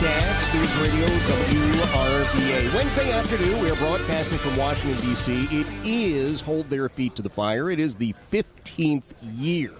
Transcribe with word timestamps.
335, 0.00 0.08
Jeff 0.08 0.48
Katz, 0.48 0.54
News 0.54 0.74
Radio 0.76 1.06
WRVA. 1.06 2.74
Wednesday 2.74 3.12
afternoon, 3.12 3.60
we 3.60 3.70
are 3.70 3.76
broadcasting 3.76 4.38
from 4.38 4.56
Washington, 4.56 4.98
D.C. 5.04 5.46
It 5.50 5.66
is 5.84 6.40
Hold 6.40 6.70
Their 6.70 6.88
Feet 6.88 7.14
to 7.16 7.22
the 7.22 7.28
Fire. 7.28 7.70
It 7.70 7.78
is 7.78 7.96
the 7.96 8.14
15th 8.32 9.02
year 9.22 9.72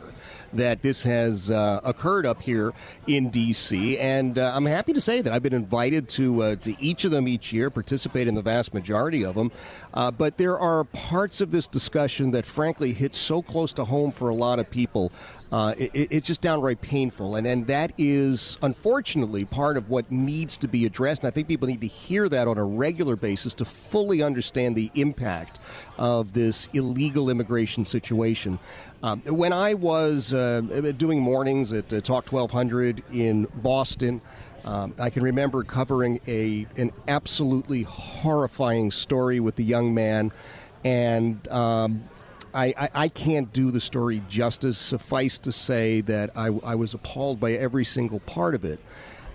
that 0.52 0.82
this 0.82 1.02
has 1.04 1.50
uh, 1.50 1.80
occurred 1.84 2.26
up 2.26 2.42
here 2.42 2.72
in 3.06 3.30
D.C. 3.30 3.98
And 3.98 4.38
uh, 4.38 4.52
I'm 4.54 4.66
happy 4.66 4.92
to 4.92 5.00
say 5.00 5.20
that 5.22 5.32
I've 5.32 5.42
been 5.42 5.52
invited 5.54 6.08
to 6.10 6.42
uh, 6.42 6.56
to 6.56 6.80
each 6.82 7.04
of 7.04 7.10
them 7.10 7.28
each 7.28 7.52
year, 7.52 7.70
participate 7.70 8.26
in 8.28 8.34
the 8.34 8.42
vast 8.42 8.74
majority 8.74 9.24
of 9.24 9.34
them. 9.34 9.50
Uh, 9.92 10.10
but 10.10 10.36
there 10.36 10.58
are 10.58 10.84
parts 10.84 11.40
of 11.40 11.50
this 11.50 11.66
discussion 11.66 12.30
that, 12.30 12.46
frankly, 12.46 12.92
hit 12.92 13.14
so 13.14 13.42
close 13.42 13.72
to 13.72 13.84
home 13.84 14.12
for 14.12 14.28
a 14.28 14.34
lot 14.34 14.58
of 14.58 14.70
people. 14.70 15.10
Uh, 15.52 15.74
it, 15.76 15.90
it- 15.94 16.08
it's 16.12 16.26
just 16.28 16.40
downright 16.40 16.80
painful, 16.80 17.34
and 17.34 17.46
and 17.46 17.66
that 17.66 17.92
is 17.98 18.56
unfortunately 18.62 19.44
part 19.44 19.76
of 19.76 19.88
what 19.90 20.10
needs 20.10 20.56
to 20.56 20.68
be 20.68 20.86
addressed. 20.86 21.22
And 21.22 21.28
I 21.28 21.30
think 21.32 21.48
people 21.48 21.66
need 21.66 21.80
to 21.80 21.86
hear 21.88 22.28
that 22.28 22.46
on 22.46 22.56
a 22.56 22.64
regular 22.64 23.16
basis 23.16 23.54
to 23.54 23.64
fully 23.64 24.22
understand 24.22 24.76
the 24.76 24.90
impact 24.94 25.58
of 25.98 26.32
this 26.34 26.68
illegal 26.72 27.28
immigration 27.30 27.84
situation. 27.84 28.58
Um, 29.02 29.20
when 29.22 29.52
I 29.52 29.74
was 29.74 30.32
uh, 30.40 30.92
doing 30.92 31.20
mornings 31.20 31.72
at 31.72 31.92
uh, 31.92 32.00
Talk 32.00 32.30
1200 32.30 33.02
in 33.12 33.46
Boston, 33.56 34.20
um, 34.64 34.94
I 34.98 35.10
can 35.10 35.22
remember 35.22 35.62
covering 35.62 36.20
a 36.26 36.66
an 36.76 36.92
absolutely 37.08 37.82
horrifying 37.82 38.90
story 38.90 39.40
with 39.40 39.56
the 39.56 39.64
young 39.64 39.94
man, 39.94 40.32
and 40.84 41.46
um, 41.48 42.02
I, 42.52 42.74
I, 42.76 42.90
I 42.94 43.08
can't 43.08 43.52
do 43.52 43.70
the 43.70 43.80
story 43.80 44.22
justice. 44.28 44.78
Suffice 44.78 45.38
to 45.40 45.52
say 45.52 46.00
that 46.02 46.30
I, 46.36 46.46
I 46.46 46.74
was 46.74 46.94
appalled 46.94 47.40
by 47.40 47.52
every 47.52 47.84
single 47.84 48.20
part 48.20 48.54
of 48.54 48.64
it. 48.64 48.80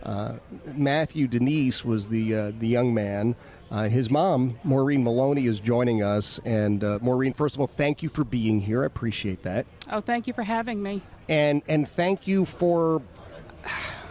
Uh, 0.03 0.35
Matthew 0.73 1.27
Denise 1.27 1.83
was 1.83 2.09
the 2.09 2.35
uh, 2.35 2.51
the 2.59 2.67
young 2.67 2.93
man. 2.93 3.35
Uh, 3.71 3.89
his 3.89 4.09
mom, 4.11 4.57
Maureen 4.63 5.03
Maloney, 5.03 5.47
is 5.47 5.59
joining 5.59 6.03
us. 6.03 6.39
And 6.45 6.83
uh, 6.83 6.99
Maureen, 7.01 7.33
first 7.33 7.55
of 7.55 7.61
all, 7.61 7.67
thank 7.67 8.03
you 8.03 8.09
for 8.09 8.23
being 8.23 8.61
here. 8.61 8.83
I 8.83 8.85
appreciate 8.85 9.41
that. 9.43 9.65
Oh, 9.91 10.01
thank 10.01 10.27
you 10.27 10.33
for 10.33 10.43
having 10.43 10.81
me. 10.81 11.01
And 11.27 11.63
and 11.67 11.87
thank 11.87 12.27
you 12.27 12.45
for 12.45 13.01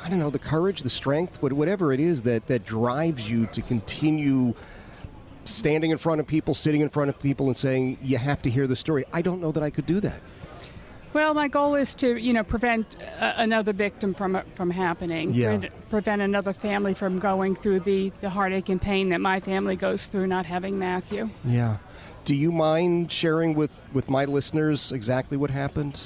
I 0.04 0.08
don't 0.10 0.18
know 0.18 0.30
the 0.30 0.38
courage, 0.38 0.82
the 0.82 0.90
strength, 0.90 1.40
what- 1.40 1.52
whatever 1.52 1.92
it 1.92 2.00
is 2.00 2.22
that 2.22 2.46
that 2.48 2.66
drives 2.66 3.30
you 3.30 3.46
to 3.46 3.62
continue 3.62 4.54
standing 5.44 5.90
in 5.90 5.98
front 5.98 6.20
of 6.20 6.26
people, 6.26 6.54
sitting 6.54 6.80
in 6.80 6.88
front 6.88 7.08
of 7.10 7.18
people, 7.20 7.46
and 7.46 7.56
saying 7.56 7.98
you 8.02 8.18
have 8.18 8.42
to 8.42 8.50
hear 8.50 8.66
the 8.66 8.76
story. 8.76 9.04
I 9.12 9.22
don't 9.22 9.40
know 9.40 9.52
that 9.52 9.62
I 9.62 9.70
could 9.70 9.86
do 9.86 10.00
that. 10.00 10.20
Well, 11.14 11.32
my 11.32 11.46
goal 11.46 11.76
is 11.76 11.94
to, 11.96 12.16
you 12.20 12.32
know, 12.32 12.42
prevent 12.42 12.96
uh, 13.20 13.34
another 13.36 13.72
victim 13.72 14.14
from 14.14 14.42
from 14.56 14.68
happening. 14.70 15.32
Yeah. 15.32 15.58
Pre- 15.58 15.70
prevent 15.88 16.22
another 16.22 16.52
family 16.52 16.92
from 16.92 17.20
going 17.20 17.54
through 17.54 17.80
the, 17.80 18.10
the 18.20 18.30
heartache 18.30 18.68
and 18.68 18.82
pain 18.82 19.10
that 19.10 19.20
my 19.20 19.38
family 19.38 19.76
goes 19.76 20.08
through 20.08 20.26
not 20.26 20.44
having 20.44 20.76
Matthew. 20.76 21.30
Yeah. 21.44 21.76
Do 22.24 22.34
you 22.34 22.50
mind 22.50 23.12
sharing 23.12 23.54
with 23.54 23.80
with 23.92 24.10
my 24.10 24.24
listeners 24.24 24.90
exactly 24.90 25.36
what 25.36 25.52
happened? 25.52 26.00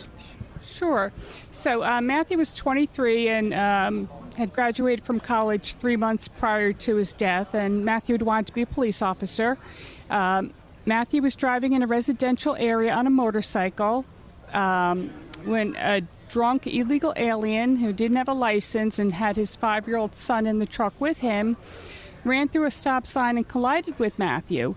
Sure. 0.63 1.11
So 1.53 1.83
uh, 1.83 2.03
Matthew 2.03 2.37
was 2.37 2.53
23 2.53 3.29
and 3.31 3.55
um, 3.55 4.11
had 4.37 4.53
graduated 4.53 5.07
from 5.07 5.21
college 5.21 5.77
three 5.77 5.97
months 5.97 6.29
prior 6.29 6.75
to 6.75 6.97
his 6.97 7.15
death, 7.15 7.55
and 7.55 7.83
Matthew 7.83 8.13
had 8.13 8.23
wanted 8.23 8.49
to 8.49 8.53
be 8.53 8.63
a 8.63 8.67
police 8.67 9.01
officer. 9.01 9.57
Um, 10.11 10.53
Matthew 10.85 11.23
was 11.23 11.35
driving 11.35 11.73
in 11.73 11.83
a 11.83 11.87
residential 11.87 12.57
area 12.57 12.93
on 12.93 13.07
a 13.07 13.11
motorcycle 13.11 14.05
um, 14.55 15.11
when 15.45 15.77
a 15.77 16.03
drunk 16.29 16.67
illegal 16.67 17.13
alien 17.17 17.77
who 17.77 17.93
didn't 17.93 18.17
have 18.17 18.29
a 18.29 18.35
license 18.35 18.99
and 18.99 19.15
had 19.15 19.37
his 19.37 19.57
five-year-old 19.57 20.15
son 20.15 20.47
in 20.47 20.59
the 20.59 20.67
truck 20.67 20.93
with 21.01 21.19
him 21.19 21.57
ran 22.25 22.49
through 22.49 22.67
a 22.67 22.71
stop 22.71 23.07
sign 23.07 23.37
and 23.37 23.49
collided 23.49 23.99
with 23.99 24.19
Matthew. 24.19 24.75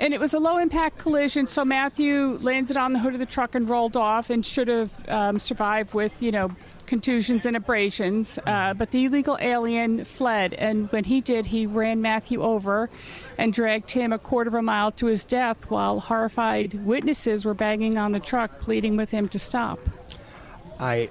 And 0.00 0.14
it 0.14 0.20
was 0.20 0.32
a 0.32 0.38
low 0.38 0.58
impact 0.58 0.98
collision, 0.98 1.46
so 1.46 1.64
Matthew 1.64 2.38
landed 2.40 2.76
on 2.76 2.92
the 2.92 3.00
hood 3.00 3.14
of 3.14 3.18
the 3.18 3.26
truck 3.26 3.54
and 3.54 3.68
rolled 3.68 3.96
off 3.96 4.30
and 4.30 4.46
should 4.46 4.68
have 4.68 4.90
um, 5.08 5.38
survived 5.38 5.92
with, 5.92 6.22
you 6.22 6.30
know, 6.30 6.52
contusions 6.86 7.46
and 7.46 7.56
abrasions. 7.56 8.38
Uh, 8.46 8.74
but 8.74 8.92
the 8.92 9.06
illegal 9.06 9.36
alien 9.40 10.04
fled, 10.04 10.54
and 10.54 10.90
when 10.92 11.04
he 11.04 11.20
did, 11.20 11.46
he 11.46 11.66
ran 11.66 12.00
Matthew 12.00 12.42
over 12.42 12.88
and 13.36 13.52
dragged 13.52 13.90
him 13.90 14.12
a 14.12 14.18
quarter 14.18 14.48
of 14.48 14.54
a 14.54 14.62
mile 14.62 14.92
to 14.92 15.06
his 15.06 15.24
death 15.24 15.68
while 15.70 16.00
horrified 16.00 16.74
witnesses 16.86 17.44
were 17.44 17.54
banging 17.54 17.98
on 17.98 18.12
the 18.12 18.20
truck, 18.20 18.60
pleading 18.60 18.96
with 18.96 19.10
him 19.10 19.28
to 19.28 19.38
stop. 19.38 19.80
I, 20.78 21.10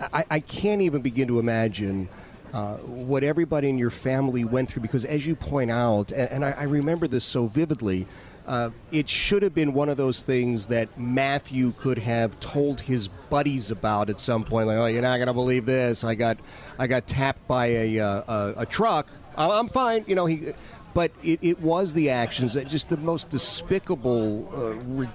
I, 0.00 0.24
I 0.30 0.40
can't 0.40 0.80
even 0.80 1.02
begin 1.02 1.28
to 1.28 1.38
imagine 1.38 2.08
uh, 2.52 2.76
what 2.76 3.22
everybody 3.22 3.68
in 3.68 3.78
your 3.78 3.90
family 3.90 4.44
went 4.44 4.70
through 4.70 4.82
because, 4.82 5.04
as 5.04 5.26
you 5.26 5.36
point 5.36 5.70
out, 5.70 6.12
and, 6.12 6.30
and 6.30 6.44
I, 6.44 6.50
I 6.52 6.62
remember 6.64 7.06
this 7.06 7.24
so 7.24 7.46
vividly, 7.46 8.06
uh, 8.46 8.70
it 8.90 9.08
should 9.08 9.42
have 9.42 9.54
been 9.54 9.72
one 9.72 9.88
of 9.88 9.96
those 9.96 10.22
things 10.22 10.66
that 10.66 10.98
Matthew 10.98 11.72
could 11.72 11.98
have 11.98 12.40
told 12.40 12.80
his 12.80 13.08
buddies 13.08 13.70
about 13.70 14.10
at 14.10 14.18
some 14.18 14.44
point. 14.44 14.66
Like, 14.66 14.78
oh, 14.78 14.86
you're 14.86 15.02
not 15.02 15.18
gonna 15.18 15.34
believe 15.34 15.66
this. 15.66 16.02
I 16.02 16.14
got, 16.14 16.38
I 16.78 16.86
got 16.86 17.06
tapped 17.06 17.46
by 17.46 17.66
a 17.66 18.00
uh, 18.00 18.22
a, 18.26 18.54
a 18.58 18.66
truck. 18.66 19.08
I'm 19.36 19.68
fine. 19.68 20.04
You 20.06 20.16
know 20.16 20.26
he. 20.26 20.52
But 20.92 21.12
it, 21.22 21.38
it 21.40 21.60
was 21.60 21.92
the 21.92 22.10
actions 22.10 22.54
that 22.54 22.66
just 22.66 22.88
the 22.88 22.96
most 22.96 23.30
despicable, 23.30 24.50
uh, 24.52 25.06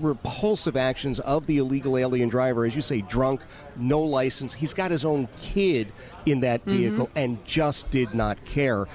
repulsive 0.00 0.76
actions 0.76 1.20
of 1.20 1.46
the 1.46 1.58
illegal 1.58 1.96
alien 1.96 2.28
driver. 2.28 2.64
As 2.64 2.74
you 2.74 2.82
say, 2.82 3.00
drunk, 3.00 3.40
no 3.76 4.00
license. 4.00 4.54
He's 4.54 4.74
got 4.74 4.90
his 4.90 5.04
own 5.04 5.28
kid 5.36 5.92
in 6.24 6.40
that 6.40 6.60
mm-hmm. 6.60 6.76
vehicle 6.76 7.10
and 7.14 7.44
just 7.44 7.90
did 7.90 8.14
not 8.14 8.44
care. 8.44 8.86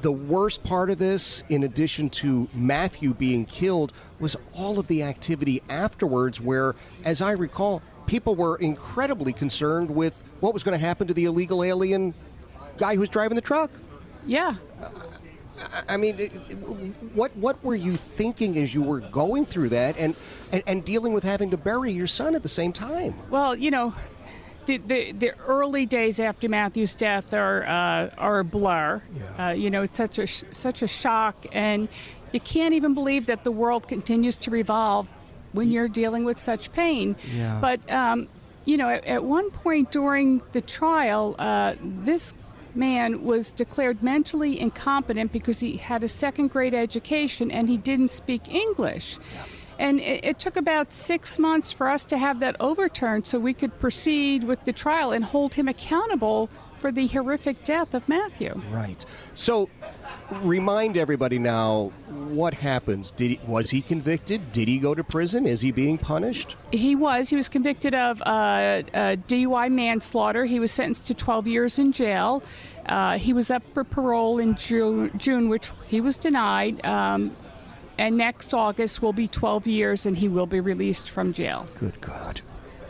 The 0.00 0.12
worst 0.12 0.62
part 0.62 0.90
of 0.90 0.98
this, 0.98 1.42
in 1.48 1.62
addition 1.62 2.10
to 2.10 2.48
Matthew 2.52 3.14
being 3.14 3.46
killed, 3.46 3.92
was 4.20 4.36
all 4.52 4.78
of 4.78 4.86
the 4.86 5.02
activity 5.02 5.62
afterwards, 5.68 6.40
where, 6.40 6.74
as 7.04 7.22
I 7.22 7.32
recall, 7.32 7.80
people 8.06 8.34
were 8.34 8.56
incredibly 8.56 9.32
concerned 9.32 9.90
with 9.90 10.22
what 10.40 10.52
was 10.52 10.62
going 10.62 10.78
to 10.78 10.86
happen 10.86 11.06
to 11.08 11.14
the 11.14 11.24
illegal 11.24 11.64
alien 11.64 12.12
guy 12.76 12.94
who 12.94 13.00
was 13.00 13.08
driving 13.08 13.34
the 13.34 13.40
truck. 13.40 13.70
Yeah. 14.26 14.56
Uh, 14.82 14.90
I 15.88 15.96
mean, 15.96 16.94
what 17.14 17.36
what 17.36 17.62
were 17.62 17.74
you 17.74 17.96
thinking 17.96 18.58
as 18.58 18.74
you 18.74 18.82
were 18.82 19.00
going 19.00 19.46
through 19.46 19.68
that 19.70 19.96
and, 19.98 20.16
and, 20.52 20.62
and 20.66 20.84
dealing 20.84 21.12
with 21.12 21.24
having 21.24 21.50
to 21.50 21.56
bury 21.56 21.92
your 21.92 22.06
son 22.06 22.34
at 22.34 22.42
the 22.42 22.48
same 22.48 22.72
time? 22.72 23.14
Well, 23.30 23.54
you 23.54 23.70
know, 23.70 23.94
the, 24.66 24.78
the, 24.78 25.12
the 25.12 25.30
early 25.38 25.86
days 25.86 26.18
after 26.18 26.48
Matthew's 26.48 26.94
death 26.94 27.32
are 27.34 27.64
uh, 27.64 28.10
are 28.18 28.40
a 28.40 28.44
blur. 28.44 29.02
Uh, 29.38 29.48
you 29.50 29.70
know, 29.70 29.82
it's 29.82 29.96
such 29.96 30.18
a 30.18 30.26
sh- 30.26 30.44
such 30.50 30.82
a 30.82 30.88
shock, 30.88 31.36
and 31.52 31.88
you 32.32 32.40
can't 32.40 32.74
even 32.74 32.94
believe 32.94 33.26
that 33.26 33.44
the 33.44 33.52
world 33.52 33.86
continues 33.88 34.36
to 34.38 34.50
revolve 34.50 35.08
when 35.52 35.70
you're 35.70 35.88
dealing 35.88 36.24
with 36.24 36.40
such 36.40 36.72
pain. 36.72 37.16
Yeah. 37.32 37.58
But 37.60 37.88
um, 37.90 38.28
you 38.64 38.76
know, 38.76 38.88
at, 38.88 39.04
at 39.04 39.24
one 39.24 39.50
point 39.50 39.90
during 39.90 40.42
the 40.52 40.60
trial, 40.60 41.36
uh, 41.38 41.74
this 41.80 42.34
man 42.76 43.24
was 43.24 43.50
declared 43.50 44.02
mentally 44.02 44.60
incompetent 44.60 45.32
because 45.32 45.60
he 45.60 45.76
had 45.76 46.02
a 46.02 46.08
second 46.08 46.48
grade 46.48 46.74
education 46.74 47.50
and 47.50 47.68
he 47.68 47.76
didn't 47.76 48.08
speak 48.08 48.48
English. 48.48 49.18
And 49.78 50.00
it, 50.00 50.24
it 50.24 50.38
took 50.38 50.56
about 50.56 50.92
six 50.92 51.38
months 51.38 51.72
for 51.72 51.88
us 51.88 52.04
to 52.06 52.18
have 52.18 52.40
that 52.40 52.56
overturned 52.60 53.26
so 53.26 53.38
we 53.38 53.54
could 53.54 53.78
proceed 53.80 54.44
with 54.44 54.64
the 54.64 54.72
trial 54.72 55.12
and 55.12 55.24
hold 55.24 55.54
him 55.54 55.68
accountable 55.68 56.48
for 56.84 56.92
the 56.92 57.06
horrific 57.06 57.64
death 57.64 57.94
of 57.94 58.06
Matthew. 58.10 58.60
Right. 58.70 59.06
So, 59.34 59.70
remind 60.42 60.98
everybody 60.98 61.38
now 61.38 61.92
what 62.10 62.52
happens. 62.52 63.10
Did 63.10 63.30
he, 63.30 63.40
was 63.46 63.70
he 63.70 63.80
convicted? 63.80 64.52
Did 64.52 64.68
he 64.68 64.78
go 64.78 64.94
to 64.94 65.02
prison? 65.02 65.46
Is 65.46 65.62
he 65.62 65.72
being 65.72 65.96
punished? 65.96 66.56
He 66.72 66.94
was. 66.94 67.30
He 67.30 67.36
was 67.36 67.48
convicted 67.48 67.94
of 67.94 68.20
uh, 68.20 68.24
uh, 68.26 69.16
DUI 69.16 69.72
manslaughter. 69.72 70.44
He 70.44 70.60
was 70.60 70.72
sentenced 70.72 71.06
to 71.06 71.14
12 71.14 71.46
years 71.46 71.78
in 71.78 71.90
jail. 71.90 72.42
Uh, 72.84 73.16
he 73.16 73.32
was 73.32 73.50
up 73.50 73.62
for 73.72 73.82
parole 73.82 74.38
in 74.38 74.54
June, 74.54 75.10
June 75.16 75.48
which 75.48 75.72
he 75.86 76.02
was 76.02 76.18
denied. 76.18 76.84
Um, 76.84 77.34
and 77.96 78.18
next 78.18 78.52
August 78.52 79.00
will 79.00 79.14
be 79.14 79.26
12 79.26 79.66
years, 79.66 80.04
and 80.04 80.18
he 80.18 80.28
will 80.28 80.46
be 80.46 80.60
released 80.60 81.08
from 81.08 81.32
jail. 81.32 81.66
Good 81.80 81.98
God, 82.02 82.42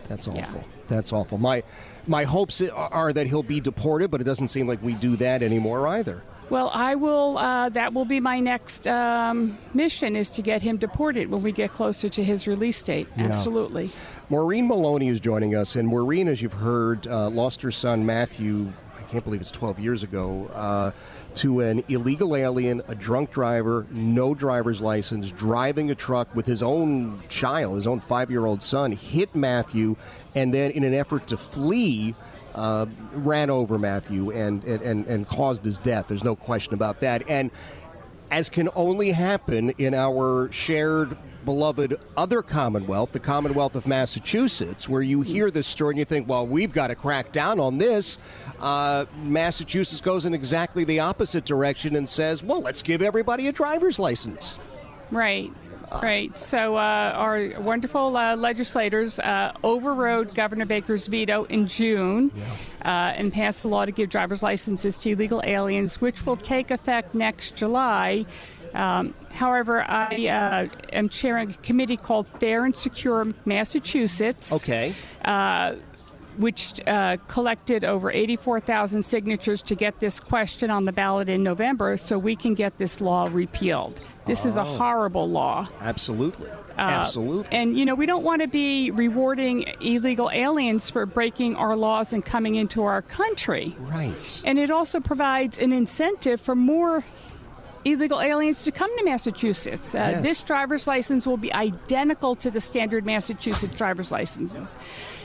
that's 0.08 0.26
awful. 0.26 0.62
Yeah. 0.62 0.66
That's 0.88 1.12
awful. 1.12 1.38
My 1.38 1.62
my 2.06 2.24
hopes 2.24 2.60
are 2.60 3.12
that 3.12 3.26
he'll 3.26 3.42
be 3.42 3.60
deported, 3.60 4.10
but 4.10 4.20
it 4.20 4.24
doesn't 4.24 4.48
seem 4.48 4.66
like 4.66 4.82
we 4.82 4.94
do 4.94 5.16
that 5.16 5.42
anymore 5.42 5.86
either. 5.86 6.22
Well, 6.50 6.70
I 6.74 6.94
will. 6.94 7.38
Uh, 7.38 7.70
that 7.70 7.94
will 7.94 8.04
be 8.04 8.20
my 8.20 8.38
next 8.38 8.86
um, 8.86 9.56
mission: 9.72 10.14
is 10.14 10.28
to 10.30 10.42
get 10.42 10.62
him 10.62 10.76
deported 10.76 11.30
when 11.30 11.42
we 11.42 11.52
get 11.52 11.72
closer 11.72 12.08
to 12.10 12.22
his 12.22 12.46
release 12.46 12.82
date. 12.82 13.08
Yeah. 13.16 13.24
Absolutely. 13.24 13.90
Maureen 14.28 14.68
Maloney 14.68 15.08
is 15.08 15.20
joining 15.20 15.54
us, 15.54 15.76
and 15.76 15.88
Maureen, 15.88 16.28
as 16.28 16.42
you've 16.42 16.52
heard, 16.52 17.06
uh, 17.06 17.30
lost 17.30 17.62
her 17.62 17.70
son 17.70 18.04
Matthew. 18.04 18.72
I 18.98 19.02
can't 19.04 19.24
believe 19.24 19.40
it's 19.40 19.50
12 19.50 19.78
years 19.78 20.02
ago. 20.02 20.50
Uh, 20.52 20.90
to 21.36 21.60
an 21.60 21.84
illegal 21.88 22.36
alien, 22.36 22.82
a 22.88 22.94
drunk 22.94 23.30
driver, 23.30 23.86
no 23.90 24.34
driver's 24.34 24.80
license, 24.80 25.30
driving 25.30 25.90
a 25.90 25.94
truck 25.94 26.34
with 26.34 26.46
his 26.46 26.62
own 26.62 27.22
child, 27.28 27.76
his 27.76 27.86
own 27.86 28.00
five 28.00 28.30
year 28.30 28.46
old 28.46 28.62
son, 28.62 28.92
hit 28.92 29.34
Matthew, 29.34 29.96
and 30.34 30.52
then 30.52 30.70
in 30.70 30.84
an 30.84 30.94
effort 30.94 31.26
to 31.28 31.36
flee, 31.36 32.14
uh, 32.54 32.86
ran 33.12 33.50
over 33.50 33.78
Matthew 33.78 34.30
and, 34.30 34.62
and, 34.64 35.06
and 35.06 35.26
caused 35.26 35.64
his 35.64 35.78
death. 35.78 36.08
There's 36.08 36.24
no 36.24 36.36
question 36.36 36.74
about 36.74 37.00
that. 37.00 37.28
And 37.28 37.50
as 38.30 38.48
can 38.48 38.68
only 38.74 39.12
happen 39.12 39.70
in 39.70 39.94
our 39.94 40.50
shared 40.52 41.16
beloved 41.44 41.98
other 42.16 42.42
Commonwealth, 42.42 43.12
the 43.12 43.20
Commonwealth 43.20 43.74
of 43.74 43.86
Massachusetts, 43.86 44.88
where 44.88 45.02
you 45.02 45.20
hear 45.20 45.50
this 45.50 45.66
story 45.66 45.92
and 45.92 45.98
you 45.98 46.04
think, 46.04 46.28
well, 46.28 46.46
we've 46.46 46.72
got 46.72 46.88
to 46.88 46.94
crack 46.94 47.32
down 47.32 47.60
on 47.60 47.78
this. 47.78 48.18
Uh, 48.60 49.04
Massachusetts 49.22 50.00
goes 50.00 50.24
in 50.24 50.34
exactly 50.34 50.84
the 50.84 51.00
opposite 51.00 51.44
direction 51.44 51.96
and 51.96 52.08
says, 52.08 52.42
well, 52.42 52.60
let's 52.60 52.82
give 52.82 53.02
everybody 53.02 53.46
a 53.48 53.52
driver's 53.52 53.98
license. 53.98 54.58
Right. 55.10 55.52
Right. 56.02 56.36
So, 56.38 56.76
uh, 56.76 57.12
our 57.14 57.60
wonderful 57.60 58.16
uh, 58.16 58.34
legislators 58.36 59.18
uh, 59.20 59.52
overrode 59.62 60.34
Governor 60.34 60.66
Baker's 60.66 61.06
veto 61.06 61.44
in 61.44 61.66
June 61.66 62.32
uh, 62.84 62.88
and 62.88 63.32
passed 63.32 63.64
a 63.64 63.68
law 63.68 63.84
to 63.84 63.92
give 63.92 64.08
driver's 64.08 64.42
licenses 64.42 64.98
to 65.00 65.10
illegal 65.10 65.40
aliens, 65.44 66.00
which 66.00 66.26
will 66.26 66.36
take 66.36 66.70
effect 66.70 67.14
next 67.14 67.54
July. 67.54 68.26
Um, 68.74 69.14
however, 69.30 69.82
I 69.82 70.26
uh, 70.26 70.68
am 70.92 71.08
chairing 71.08 71.50
a 71.50 71.54
committee 71.54 71.96
called 71.96 72.26
Fair 72.40 72.64
and 72.64 72.76
Secure 72.76 73.32
Massachusetts. 73.44 74.52
Okay. 74.52 74.94
Uh, 75.24 75.74
which 76.36 76.80
uh, 76.86 77.16
collected 77.28 77.84
over 77.84 78.10
84,000 78.10 79.04
signatures 79.04 79.62
to 79.62 79.74
get 79.74 80.00
this 80.00 80.20
question 80.20 80.70
on 80.70 80.84
the 80.84 80.92
ballot 80.92 81.28
in 81.28 81.42
November 81.42 81.96
so 81.96 82.18
we 82.18 82.34
can 82.34 82.54
get 82.54 82.76
this 82.78 83.00
law 83.00 83.28
repealed. 83.30 84.00
This 84.26 84.44
is 84.44 84.56
a 84.56 84.64
horrible 84.64 85.28
law. 85.28 85.68
Absolutely. 85.80 86.50
Uh, 86.50 86.80
Absolutely. 86.80 87.56
And, 87.56 87.78
you 87.78 87.84
know, 87.84 87.94
we 87.94 88.06
don't 88.06 88.24
want 88.24 88.42
to 88.42 88.48
be 88.48 88.90
rewarding 88.90 89.64
illegal 89.80 90.30
aliens 90.32 90.90
for 90.90 91.06
breaking 91.06 91.54
our 91.56 91.76
laws 91.76 92.12
and 92.12 92.24
coming 92.24 92.56
into 92.56 92.82
our 92.82 93.02
country. 93.02 93.76
right. 93.78 94.42
And 94.44 94.58
it 94.58 94.70
also 94.70 94.98
provides 94.98 95.58
an 95.58 95.72
incentive 95.72 96.40
for 96.40 96.56
more 96.56 97.04
illegal 97.84 98.20
aliens 98.20 98.64
to 98.64 98.70
come 98.72 98.96
to 98.98 99.04
Massachusetts. 99.04 99.94
Uh, 99.94 99.98
Yes. 100.14 100.22
This 100.22 100.40
driver's 100.40 100.86
license 100.86 101.26
will 101.26 101.36
be 101.36 101.52
identical 101.52 102.36
to 102.36 102.50
the 102.50 102.60
standard 102.60 103.04
Massachusetts 103.04 103.76
driver's 103.76 104.10
licenses. 104.12 104.76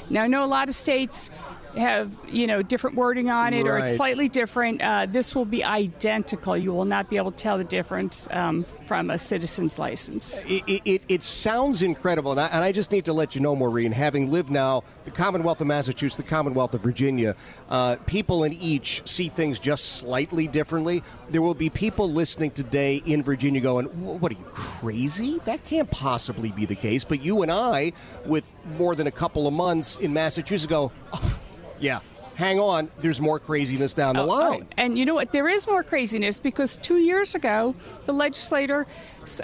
Now, 0.10 0.24
I 0.24 0.28
know 0.28 0.44
a 0.44 0.48
lot 0.48 0.70
of 0.70 0.76
states 0.76 1.30
have 1.78 2.12
you 2.28 2.48
know 2.48 2.62
different 2.62 2.96
wording 2.96 3.30
on 3.30 3.54
it 3.54 3.68
or 3.68 3.78
it's 3.78 3.96
slightly 3.98 4.28
different 4.28 4.82
uh, 4.82 5.06
this 5.10 5.36
will 5.36 5.46
be 5.46 5.64
identical 5.64 6.58
you 6.58 6.74
will 6.74 6.86
not 6.86 7.10
be 7.10 7.18
able 7.18 7.32
to 7.32 7.38
tell 7.38 7.58
the 7.58 7.64
difference 7.64 8.28
um, 8.32 8.66
from 8.88 9.10
a 9.12 9.20
citizen's 9.20 9.78
license 9.78 10.42
It, 10.48 10.64
it- 10.68 10.82
it, 10.86 11.02
it 11.10 11.24
sounds 11.24 11.82
incredible, 11.84 12.32
and 12.32 12.40
I, 12.40 12.48
and 12.48 12.64
I 12.64 12.72
just 12.72 12.92
need 12.92 13.06
to 13.06 13.14
let 13.14 13.36
you 13.36 13.42
know, 13.42 13.56
Maureen, 13.56 13.92
having 13.92 14.32
lived 14.32 14.50
now 14.50 14.84
the 15.06 15.12
Commonwealth 15.12 15.60
of 15.62 15.68
Massachusetts, 15.68 16.18
the 16.18 16.24
Commonwealth 16.24 16.74
of 16.74 16.82
Virginia, 16.82 17.36
uh, 17.70 17.98
people 18.08 18.44
in 18.44 18.54
each 18.54 19.04
see 19.06 19.30
things 19.30 19.60
just 19.60 19.98
slightly 19.98 20.48
differently. 20.48 21.04
There 21.30 21.42
will 21.42 21.54
be 21.54 21.70
people 21.70 22.10
listening 22.12 22.52
today 22.52 23.04
in 23.06 23.22
Virginia 23.24 23.62
going, 23.62 23.86
What 24.20 24.32
are 24.32 24.36
you, 24.36 24.44
crazy? 24.46 25.40
That 25.46 25.64
can't 25.66 25.92
possibly 25.92 26.52
be 26.52 26.66
the 26.66 26.76
case. 26.76 27.04
But 27.04 27.22
you 27.22 27.42
and 27.44 27.52
I, 27.52 27.92
with 28.26 28.52
more 28.78 28.96
than 28.96 29.06
a 29.06 29.12
couple 29.12 29.46
of 29.46 29.54
months 29.54 29.98
in 29.98 30.14
Massachusetts, 30.14 30.66
go, 30.70 30.92
"Oh, 31.14 31.29
Yeah, 31.80 32.00
hang 32.36 32.60
on, 32.60 32.90
there's 33.00 33.22
more 33.22 33.40
craziness 33.40 33.94
down 33.94 34.16
the 34.16 34.22
Oh, 34.24 34.26
line. 34.28 34.62
oh, 34.70 34.74
and 34.78 34.98
you 34.98 35.06
know 35.06 35.14
what? 35.14 35.32
There 35.32 35.48
is 35.48 35.68
more 35.68 35.84
craziness 35.84 36.40
because 36.40 36.78
two 36.78 36.98
years 36.98 37.36
ago, 37.36 37.76
the 38.06 38.14
legislator 38.14 38.86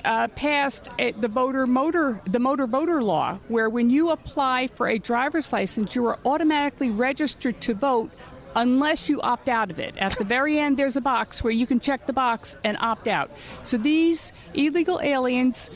uh, 0.04 0.28
passed 0.30 0.90
a, 1.00 1.12
the 1.12 1.28
voter 1.28 1.66
motor 1.68 2.20
the 2.26 2.40
motor 2.40 2.68
voter 2.68 3.02
law, 3.04 3.38
where 3.48 3.70
when 3.70 3.90
you 3.90 4.10
apply 4.10 4.68
for 4.68 4.88
a 4.88 4.98
driver's 4.98 5.54
license, 5.54 5.96
you 5.96 6.06
are 6.08 6.18
automatically 6.26 6.90
registered 6.90 7.60
to 7.62 7.74
vote. 7.74 8.12
Unless 8.58 9.10
you 9.10 9.20
opt 9.20 9.50
out 9.50 9.70
of 9.70 9.80
it. 9.80 9.98
At 9.98 10.18
the 10.18 10.24
very 10.24 10.58
end, 10.58 10.78
there's 10.78 10.96
a 10.96 11.02
box 11.02 11.44
where 11.44 11.52
you 11.52 11.68
can 11.68 11.82
check 11.82 12.06
the 12.08 12.14
box 12.14 12.56
and 12.64 12.78
opt 12.80 13.06
out. 13.06 13.30
So 13.66 13.76
these 13.76 14.32
illegal 14.54 15.02
aliens 15.02 15.70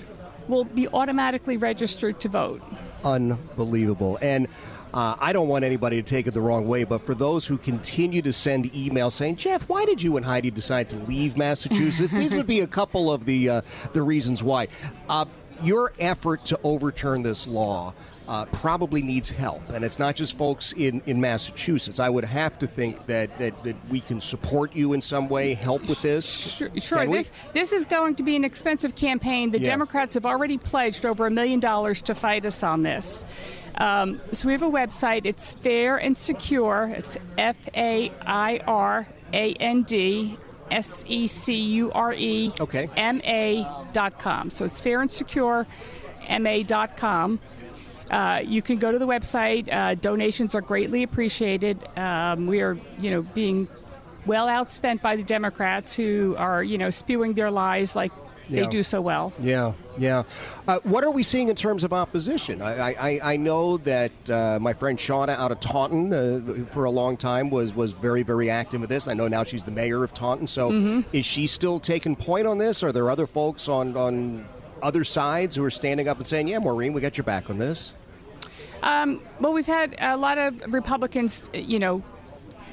will 0.47 0.63
be 0.63 0.87
automatically 0.87 1.57
registered 1.57 2.21
to 2.21 2.29
vote. 2.29 2.61
unbelievable. 3.03 4.17
And 4.21 4.47
uh, 4.93 5.15
I 5.19 5.33
don't 5.33 5.47
want 5.47 5.63
anybody 5.63 6.01
to 6.01 6.07
take 6.07 6.27
it 6.27 6.33
the 6.33 6.41
wrong 6.41 6.67
way, 6.67 6.83
but 6.83 7.05
for 7.05 7.13
those 7.13 7.45
who 7.45 7.57
continue 7.57 8.21
to 8.23 8.33
send 8.33 8.71
emails 8.73 9.11
saying, 9.13 9.37
"Jeff, 9.37 9.63
why 9.69 9.85
did 9.85 10.01
you 10.01 10.17
and 10.17 10.25
Heidi 10.25 10.49
decide 10.51 10.89
to 10.89 10.95
leave 10.97 11.37
Massachusetts?" 11.37 12.13
These 12.13 12.33
would 12.33 12.47
be 12.47 12.61
a 12.61 12.67
couple 12.67 13.11
of 13.11 13.25
the 13.25 13.49
uh, 13.49 13.61
the 13.93 14.01
reasons 14.01 14.41
why. 14.41 14.67
Uh, 15.07 15.25
your 15.61 15.93
effort 15.99 16.45
to 16.45 16.59
overturn 16.63 17.21
this 17.21 17.45
law. 17.45 17.93
Uh, 18.29 18.45
probably 18.45 19.01
needs 19.01 19.27
help, 19.31 19.67
and 19.71 19.83
it's 19.83 19.97
not 19.97 20.15
just 20.15 20.37
folks 20.37 20.71
in, 20.73 21.01
in 21.07 21.19
Massachusetts. 21.19 21.99
I 21.99 22.09
would 22.09 22.23
have 22.25 22.59
to 22.59 22.67
think 22.67 23.07
that, 23.07 23.35
that, 23.39 23.63
that 23.63 23.75
we 23.89 23.99
can 23.99 24.21
support 24.21 24.75
you 24.75 24.93
in 24.93 25.01
some 25.01 25.27
way, 25.29 25.55
help 25.55 25.83
with 25.89 25.99
this. 26.03 26.29
Sure, 26.29 26.69
sure. 26.79 27.07
This, 27.07 27.31
this 27.53 27.73
is 27.73 27.87
going 27.87 28.13
to 28.13 28.21
be 28.21 28.35
an 28.35 28.45
expensive 28.45 28.93
campaign. 28.93 29.49
The 29.49 29.57
Yeah. 29.57 29.65
Democrats 29.65 30.13
have 30.13 30.27
already 30.27 30.59
pledged 30.59 31.07
over 31.07 31.25
a 31.25 31.31
million 31.31 31.59
dollars 31.59 32.03
to 32.03 32.13
fight 32.13 32.45
us 32.45 32.61
on 32.61 32.83
this. 32.83 33.25
Um, 33.79 34.21
so 34.31 34.45
we 34.45 34.53
have 34.53 34.61
a 34.61 34.69
website. 34.69 35.25
It's 35.25 35.53
fair 35.53 35.97
and 35.97 36.15
secure. 36.15 36.93
It's 36.95 37.17
F 37.39 37.57
A 37.75 38.11
I 38.27 38.61
R 38.67 39.07
A 39.33 39.53
N 39.55 39.81
D 39.81 40.37
S 40.69 41.03
E 41.07 41.25
C 41.25 41.55
U 41.55 41.91
R 41.93 42.13
E. 42.13 42.53
M 42.95 43.21
A 43.23 43.65
dot 43.91 44.19
com. 44.19 44.51
So 44.51 44.65
it's 44.65 44.79
fair 44.79 45.01
and 45.01 45.11
secure 45.11 45.65
M 46.27 46.45
A 46.45 46.61
dot 46.61 46.95
com. 46.95 47.39
Uh, 48.09 48.41
you 48.43 48.61
can 48.61 48.77
go 48.77 48.91
to 48.91 48.99
the 48.99 49.07
website. 49.07 49.71
Uh, 49.71 49.95
donations 49.95 50.55
are 50.55 50.61
greatly 50.61 51.03
appreciated. 51.03 51.87
Um, 51.97 52.47
we 52.47 52.61
are, 52.61 52.77
you 52.99 53.11
know, 53.11 53.21
being 53.21 53.67
well 54.25 54.47
outspent 54.47 55.01
by 55.01 55.15
the 55.15 55.23
Democrats 55.23 55.95
who 55.95 56.35
are, 56.37 56.63
you 56.63 56.77
know, 56.77 56.89
spewing 56.89 57.33
their 57.33 57.51
lies 57.51 57.95
like 57.95 58.11
they 58.49 58.65
do 58.65 58.81
so 58.81 58.99
well. 58.99 59.31
Yeah, 59.39 59.73
yeah. 59.99 60.23
Uh, 60.67 60.79
what 60.81 61.03
are 61.03 61.11
we 61.11 61.21
seeing 61.21 61.49
in 61.49 61.55
terms 61.55 61.83
of 61.83 61.93
opposition? 61.93 62.63
I, 62.63 62.93
I, 62.93 63.19
I 63.33 63.37
know 63.37 63.77
that 63.77 64.11
uh, 64.27 64.57
my 64.59 64.73
friend 64.73 64.97
Shauna 64.97 65.37
out 65.37 65.51
of 65.51 65.59
Taunton 65.59 66.11
uh, 66.11 66.65
for 66.71 66.85
a 66.85 66.89
long 66.89 67.15
time 67.15 67.51
was, 67.51 67.75
was 67.75 67.91
very, 67.91 68.23
very 68.23 68.49
active 68.49 68.81
with 68.81 68.89
this. 68.89 69.07
I 69.07 69.13
know 69.13 69.27
now 69.27 69.43
she's 69.43 69.65
the 69.65 69.71
mayor 69.71 70.03
of 70.03 70.15
Taunton. 70.15 70.47
So 70.47 70.71
Mm-hmm. 70.71 71.15
is 71.15 71.27
she 71.27 71.45
still 71.45 71.79
taking 71.79 72.15
point 72.15 72.47
on 72.47 72.57
this? 72.57 72.81
Are 72.81 72.91
there 72.91 73.11
other 73.11 73.27
folks 73.27 73.69
on, 73.69 73.95
on 73.95 74.47
other 74.81 75.03
sides 75.03 75.55
who 75.55 75.63
are 75.63 75.71
standing 75.71 76.07
up 76.07 76.17
and 76.17 76.27
saying, 76.27 76.47
yeah, 76.47 76.59
Maureen, 76.59 76.93
we 76.93 77.01
got 77.01 77.17
your 77.17 77.25
back 77.25 77.49
on 77.49 77.57
this? 77.57 77.93
Well, 79.39 79.53
we've 79.53 79.65
had 79.65 79.95
a 79.99 80.17
lot 80.17 80.37
of 80.37 80.73
Republicans, 80.73 81.49
you 81.53 81.79
know, 81.79 82.03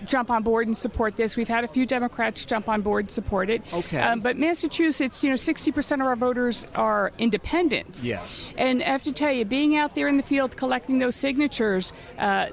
jump 0.05 0.31
on 0.31 0.43
board 0.43 0.67
and 0.67 0.77
support 0.77 1.17
this. 1.17 1.37
We've 1.37 1.49
had 1.49 1.65
a 1.65 1.69
few 1.69 1.87
Democrats 1.87 2.45
jump 2.45 2.69
on 2.69 2.83
board 2.83 3.07
and 3.07 3.11
support 3.11 3.51
it. 3.51 3.63
Okay. 3.73 4.01
Um, 4.01 4.21
but 4.21 4.37
Massachusetts, 4.37 5.23
you 5.23 5.31
know, 5.31 5.35
60% 5.37 5.95
of 5.95 6.07
our 6.07 6.17
voters 6.17 6.67
are 6.75 7.13
independents. 7.19 8.05
Yes. 8.05 8.53
And 8.57 8.83
I 8.83 8.87
have 8.87 9.03
to 9.05 9.13
tell 9.13 9.33
you, 9.33 9.45
being 9.45 9.77
out 9.77 9.95
there 9.95 10.09
in 10.09 10.17
the 10.17 10.23
field 10.23 10.57
collecting 10.57 10.99
those 10.99 11.17
signatures, 11.17 11.93
uh, 12.19 12.49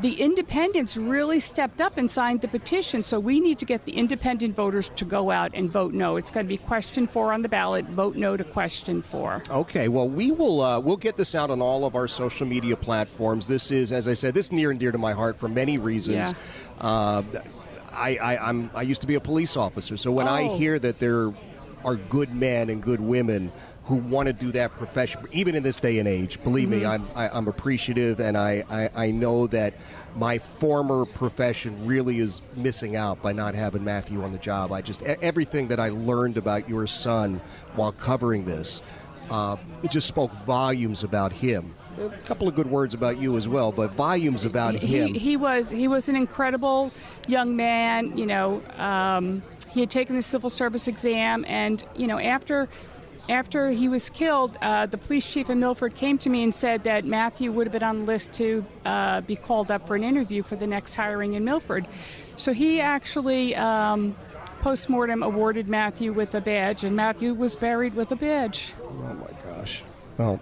the 0.00 0.14
independents 0.20 0.96
really 0.96 1.38
stepped 1.40 1.80
up 1.80 1.96
and 1.96 2.10
signed 2.10 2.40
the 2.40 2.48
petition. 2.48 3.02
So 3.04 3.20
we 3.20 3.38
need 3.40 3.58
to 3.58 3.64
get 3.64 3.84
the 3.84 3.92
independent 3.92 4.54
voters 4.56 4.88
to 4.96 5.04
go 5.04 5.30
out 5.30 5.52
and 5.54 5.70
vote 5.70 5.92
no. 5.94 6.16
It's 6.16 6.30
going 6.30 6.44
to 6.46 6.48
be 6.48 6.56
question 6.58 7.06
four 7.06 7.32
on 7.32 7.42
the 7.42 7.48
ballot. 7.48 7.86
Vote 7.86 8.16
no 8.16 8.36
to 8.36 8.44
question 8.44 9.02
four. 9.02 9.42
Okay, 9.50 9.88
well, 9.88 10.08
we 10.08 10.32
will 10.32 10.60
uh, 10.60 10.80
we'll 10.80 10.96
get 10.96 11.16
this 11.16 11.34
out 11.34 11.50
on 11.50 11.62
all 11.62 11.84
of 11.84 11.94
our 11.94 12.08
social 12.08 12.46
media 12.46 12.76
platforms. 12.76 13.46
This 13.46 13.70
is, 13.70 13.92
as 13.92 14.08
I 14.08 14.14
said, 14.14 14.34
this 14.34 14.50
near 14.50 14.70
and 14.70 14.80
dear 14.80 14.90
to 14.92 14.98
my 14.98 15.12
heart 15.12 15.38
for 15.38 15.48
many 15.48 15.78
reasons. 15.78 16.32
Yeah. 16.32 16.34
Uh, 16.80 17.22
I, 17.92 18.16
I, 18.16 18.48
I'm 18.48 18.70
I 18.74 18.82
used 18.82 19.02
to 19.02 19.06
be 19.06 19.14
a 19.14 19.20
police 19.20 19.56
officer, 19.56 19.96
so 19.96 20.10
when 20.10 20.26
I 20.26 20.48
Oh. 20.48 20.58
hear 20.58 20.78
that 20.80 20.98
there 20.98 21.32
are 21.84 21.94
good 21.96 22.34
men 22.34 22.68
and 22.70 22.82
good 22.82 23.00
women 23.00 23.52
who 23.86 23.96
want 23.96 24.26
to 24.28 24.32
do 24.32 24.50
that 24.52 24.72
profession, 24.72 25.22
even 25.32 25.54
in 25.54 25.62
this 25.62 25.76
day 25.76 25.98
and 25.98 26.08
age, 26.08 26.42
believe 26.42 26.68
me, 26.68 26.84
I'm 26.84 27.06
I, 27.14 27.28
I'm 27.28 27.48
appreciative, 27.48 28.18
and 28.18 28.36
I, 28.36 28.64
I 28.70 28.90
I 29.06 29.10
know 29.10 29.46
that 29.48 29.74
my 30.16 30.38
former 30.38 31.04
profession 31.04 31.86
really 31.86 32.18
is 32.18 32.40
missing 32.56 32.96
out 32.96 33.20
by 33.20 33.32
not 33.32 33.54
having 33.54 33.84
Matthew 33.84 34.22
on 34.22 34.32
the 34.32 34.38
job. 34.38 34.72
I 34.72 34.80
just 34.80 35.02
everything 35.02 35.68
that 35.68 35.80
I 35.80 35.90
learned 35.90 36.36
about 36.38 36.68
your 36.68 36.86
son 36.86 37.40
while 37.74 37.92
covering 37.92 38.44
this. 38.44 38.80
Uh, 39.30 39.56
it 39.82 39.90
just 39.90 40.06
spoke 40.06 40.30
volumes 40.44 41.02
about 41.02 41.32
him. 41.32 41.70
A 41.98 42.10
couple 42.26 42.46
of 42.46 42.54
good 42.54 42.70
words 42.70 42.92
about 42.92 43.18
you 43.18 43.36
as 43.36 43.48
well, 43.48 43.72
but 43.72 43.94
volumes 43.94 44.44
about 44.44 44.74
him. 44.74 45.14
He, 45.14 45.18
he 45.18 45.36
was 45.36 45.70
he 45.70 45.88
was 45.88 46.08
an 46.08 46.16
incredible 46.16 46.90
young 47.28 47.54
man. 47.56 48.16
You 48.16 48.26
know, 48.26 48.62
um, 48.76 49.42
he 49.70 49.80
had 49.80 49.90
taken 49.90 50.16
the 50.16 50.22
civil 50.22 50.50
service 50.50 50.88
exam, 50.88 51.44
and 51.48 51.84
you 51.94 52.06
know 52.06 52.18
after. 52.18 52.68
After 53.28 53.70
he 53.70 53.88
was 53.88 54.10
killed, 54.10 54.58
uh, 54.60 54.84
the 54.84 54.98
police 54.98 55.26
chief 55.26 55.48
in 55.48 55.58
Milford 55.58 55.94
came 55.94 56.18
to 56.18 56.28
me 56.28 56.42
and 56.42 56.54
said 56.54 56.84
that 56.84 57.06
Matthew 57.06 57.50
would 57.52 57.66
have 57.66 57.72
been 57.72 57.82
on 57.82 58.00
the 58.00 58.04
list 58.04 58.34
to 58.34 58.64
uh, 58.84 59.22
be 59.22 59.34
called 59.34 59.70
up 59.70 59.88
for 59.88 59.96
an 59.96 60.04
interview 60.04 60.42
for 60.42 60.56
the 60.56 60.66
next 60.66 60.94
hiring 60.94 61.32
in 61.32 61.42
Milford. 61.42 61.86
So 62.36 62.52
he 62.52 62.82
actually 62.82 63.54
um, 63.56 64.14
post-mortem 64.60 65.22
awarded 65.22 65.68
Matthew 65.68 66.12
with 66.12 66.34
a 66.34 66.40
badge, 66.40 66.84
and 66.84 66.94
Matthew 66.94 67.32
was 67.32 67.56
buried 67.56 67.94
with 67.94 68.12
a 68.12 68.16
badge. 68.16 68.74
Oh 68.82 68.92
my 68.92 69.30
gosh. 69.50 69.82
Well, 70.18 70.38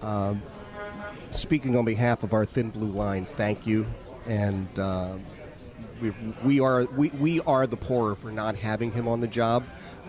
um, 0.00 0.42
speaking 1.32 1.76
on 1.76 1.84
behalf 1.84 2.22
of 2.22 2.32
our 2.32 2.44
Thin 2.44 2.70
Blue 2.70 2.92
Line, 2.92 3.24
thank 3.24 3.66
you, 3.66 3.84
and 4.26 4.68
uh, 4.78 5.16
we, 6.00 6.12
we 6.44 6.60
are 6.60 6.84
we, 6.84 7.08
we 7.10 7.40
are 7.40 7.66
the 7.66 7.76
poorer 7.76 8.14
for 8.14 8.30
not 8.30 8.54
having 8.54 8.92
him 8.92 9.08
on 9.08 9.20
the 9.20 9.26
job. 9.26 9.64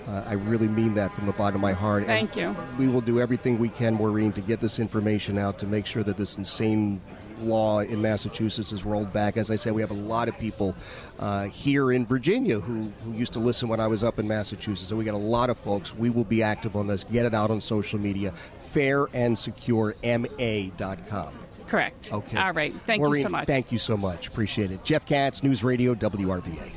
Uh, 0.07 0.23
I 0.25 0.33
really 0.33 0.67
mean 0.67 0.93
that 0.95 1.13
from 1.13 1.25
the 1.25 1.33
bottom 1.33 1.55
of 1.55 1.61
my 1.61 1.73
heart. 1.73 2.03
And 2.03 2.07
Thank 2.07 2.35
you. 2.35 2.55
We 2.79 2.87
will 2.87 3.01
do 3.01 3.19
everything 3.19 3.59
we 3.59 3.69
can, 3.69 3.95
Maureen, 3.95 4.31
to 4.33 4.41
get 4.41 4.61
this 4.61 4.79
information 4.79 5.37
out 5.37 5.59
to 5.59 5.67
make 5.67 5.85
sure 5.85 6.03
that 6.03 6.17
this 6.17 6.37
insane 6.37 7.01
law 7.41 7.81
in 7.81 8.01
Massachusetts 8.01 8.71
is 8.71 8.85
rolled 8.85 9.11
back. 9.13 9.37
As 9.37 9.51
I 9.51 9.55
said, 9.55 9.73
we 9.73 9.81
have 9.81 9.91
a 9.91 9.95
lot 9.95 10.27
of 10.27 10.37
people 10.39 10.75
uh, 11.19 11.43
here 11.45 11.91
in 11.91 12.05
Virginia 12.05 12.59
who, 12.59 12.91
who 13.03 13.13
used 13.13 13.33
to 13.33 13.39
listen 13.39 13.67
when 13.67 13.79
I 13.79 13.87
was 13.87 14.03
up 14.03 14.19
in 14.19 14.27
Massachusetts. 14.27 14.89
So 14.89 14.95
we 14.95 15.05
got 15.05 15.13
a 15.13 15.17
lot 15.17 15.49
of 15.49 15.57
folks. 15.57 15.95
We 15.95 16.09
will 16.09 16.23
be 16.23 16.41
active 16.41 16.75
on 16.75 16.87
this. 16.87 17.03
Get 17.03 17.25
it 17.25 17.33
out 17.33 17.51
on 17.51 17.61
social 17.61 17.99
media. 17.99 18.33
Fairandsecurema.com. 18.73 21.33
Correct. 21.67 22.13
Okay. 22.13 22.37
All 22.37 22.53
right. 22.53 22.73
Thank 22.85 23.01
Maureen, 23.01 23.17
you 23.17 23.23
so 23.23 23.29
much. 23.29 23.45
Thank 23.45 23.73
you 23.73 23.77
so 23.77 23.97
much. 23.97 24.27
Appreciate 24.27 24.71
it. 24.71 24.85
Jeff 24.85 25.05
Katz, 25.05 25.43
News 25.43 25.65
Radio, 25.65 25.93
WRVA. 25.95 26.76